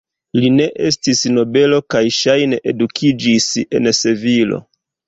Li 0.37 0.47
ne 0.53 0.65
estis 0.87 1.21
nobelo 1.35 1.79
kaj 1.97 2.03
ŝajne 2.17 2.61
edukiĝis 2.73 3.53
en 3.79 3.97
Sevilo. 4.03 4.65